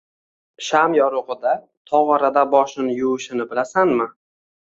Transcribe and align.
sham 0.67 0.95
yorug‘ida 0.99 1.51
tog‘orada 1.91 2.43
boshini 2.55 2.97
yuvishini 3.01 3.49
bilasanmi? 3.53 4.09